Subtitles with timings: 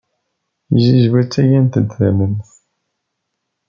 [0.65, 2.49] Tizizwa ttgent-d tamemt.